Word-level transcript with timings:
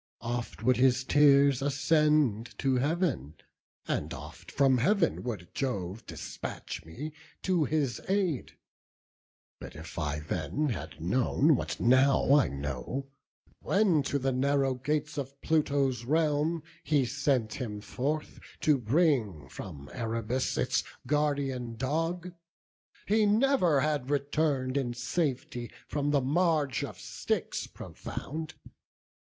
Oft 0.21 0.63
would 0.63 0.77
his 0.77 1.03
tears 1.03 1.61
ascend 1.61 2.55
to 2.57 2.77
Heav'n, 2.77 3.35
and 3.87 4.11
oft 4.15 4.49
From 4.51 4.79
Heav'n 4.79 5.21
would 5.21 5.49
Jove 5.53 6.07
despatch 6.07 6.83
me 6.83 7.13
to 7.43 7.65
his 7.65 8.01
aid; 8.09 8.53
But 9.59 9.75
if 9.75 9.99
I 9.99 10.17
then 10.21 10.69
had 10.69 10.99
known 10.99 11.55
what 11.55 11.79
now 11.79 12.33
I 12.33 12.47
know, 12.47 13.11
When 13.59 14.01
to 14.09 14.17
the 14.17 14.31
narrow 14.31 14.73
gates 14.73 15.19
of 15.19 15.39
Pluto's 15.39 16.03
realm 16.03 16.63
He 16.83 17.05
sent 17.05 17.53
him 17.53 17.79
forth 17.79 18.39
to 18.61 18.79
bring 18.79 19.47
from 19.49 19.87
Erebus 19.93 20.57
Its 20.57 20.83
guardian 21.05 21.75
dog, 21.75 22.33
he 23.05 23.27
never 23.27 23.81
had 23.81 24.09
return'd 24.09 24.77
In 24.77 24.95
safety 24.95 25.71
from 25.87 26.09
the 26.09 26.21
marge 26.21 26.83
of 26.83 26.99
Styx 26.99 27.67
profound. 27.67 28.55